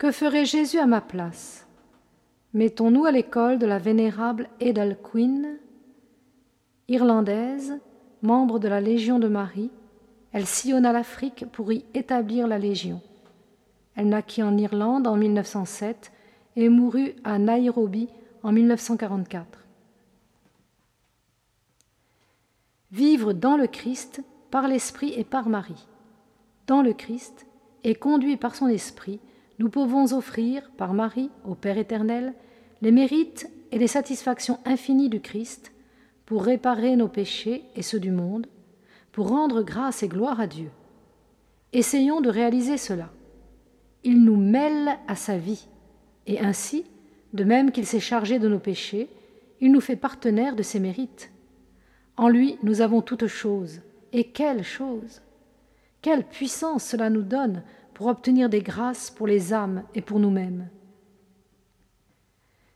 [0.00, 1.66] que ferait Jésus à ma place?
[2.54, 5.58] Mettons-nous à l'école de la vénérable Edel Quinn,
[6.88, 7.78] irlandaise,
[8.22, 9.70] membre de la Légion de Marie.
[10.32, 13.02] Elle sillonna l'Afrique pour y établir la Légion.
[13.94, 16.12] Elle naquit en Irlande en 1907
[16.56, 18.08] et mourut à Nairobi
[18.42, 19.66] en 1944.
[22.90, 25.86] Vivre dans le Christ, par l'Esprit et par Marie.
[26.66, 27.44] Dans le Christ,
[27.84, 29.20] et conduit par son Esprit,
[29.60, 32.32] nous pouvons offrir, par Marie, au Père éternel,
[32.80, 35.72] les mérites et les satisfactions infinies du Christ
[36.24, 38.46] pour réparer nos péchés et ceux du monde,
[39.12, 40.70] pour rendre grâce et gloire à Dieu.
[41.74, 43.10] Essayons de réaliser cela.
[44.02, 45.66] Il nous mêle à sa vie,
[46.26, 46.86] et ainsi,
[47.34, 49.08] de même qu'il s'est chargé de nos péchés,
[49.60, 51.30] il nous fait partenaires de ses mérites.
[52.16, 53.82] En lui, nous avons toutes choses.
[54.14, 55.20] Et quelle chose
[56.00, 57.62] Quelle puissance cela nous donne
[58.00, 60.70] pour obtenir des grâces pour les âmes et pour nous-mêmes.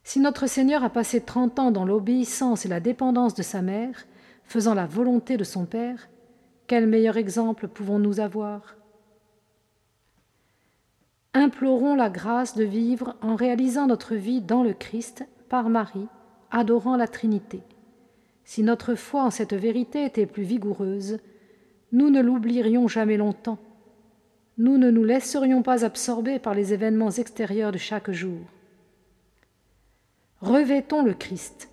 [0.03, 4.05] Si notre Seigneur a passé trente ans dans l'obéissance et la dépendance de sa mère,
[4.43, 6.11] faisant la volonté de son Père,
[6.67, 8.77] quel meilleur exemple pouvons-nous avoir?
[11.33, 16.09] Implorons la grâce de vivre en réalisant notre vie dans le Christ par Marie,
[16.51, 17.63] adorant la Trinité.
[18.45, 21.17] Si notre foi en cette vérité était plus vigoureuse,
[21.93, 23.59] nous ne l'oublierions jamais longtemps.
[24.57, 28.39] Nous ne nous laisserions pas absorber par les événements extérieurs de chaque jour.
[30.41, 31.71] Revêtons le Christ.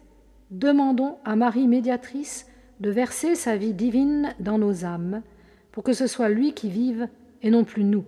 [0.50, 2.48] Demandons à Marie médiatrice
[2.80, 5.22] de verser sa vie divine dans nos âmes,
[5.72, 7.08] pour que ce soit lui qui vive
[7.44, 8.06] et non plus nous.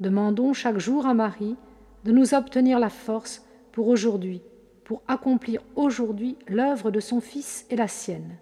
[0.00, 1.56] Demandons chaque jour à Marie
[2.04, 4.42] de nous obtenir la force pour aujourd'hui,
[4.82, 8.36] pour accomplir aujourd'hui l'œuvre de son Fils et la sienne.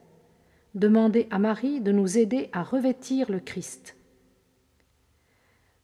[0.74, 3.96] Demandez à Marie de nous aider à revêtir le Christ.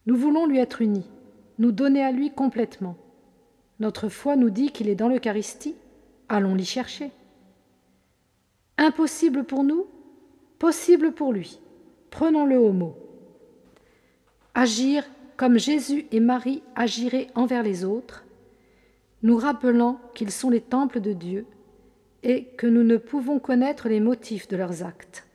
[0.06, 1.08] Nous voulons lui être unis,
[1.58, 2.96] nous donner à lui complètement.
[3.80, 5.76] Notre foi nous dit qu'il est dans l'Eucharistie.
[6.28, 7.10] Allons l'y chercher.
[8.78, 9.86] Impossible pour nous,
[10.58, 11.60] possible pour lui.
[12.10, 12.96] Prenons-le au mot.
[14.54, 15.04] Agir
[15.36, 18.24] comme Jésus et Marie agiraient envers les autres,
[19.22, 21.46] nous rappelant qu'ils sont les temples de Dieu
[22.22, 25.26] et que nous ne pouvons connaître les motifs de leurs actes.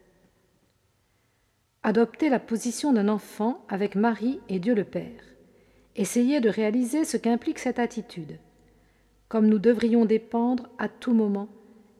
[1.87, 5.23] Adopter la position d'un enfant avec Marie et Dieu le Père.
[5.95, 8.39] Essayez de réaliser ce qu'implique cette attitude,
[9.29, 11.47] comme nous devrions dépendre à tout moment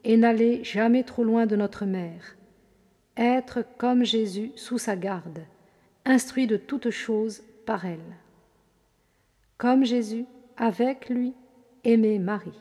[0.04, 2.36] et n'aller jamais trop loin de notre mère.
[3.16, 5.40] Être comme Jésus sous sa garde,
[6.04, 8.18] instruit de toutes choses par elle.
[9.58, 10.26] Comme Jésus,
[10.58, 11.34] avec lui,
[11.86, 12.60] aimer Marie.